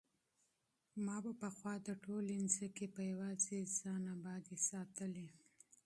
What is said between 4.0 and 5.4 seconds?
ابادې ساتلې.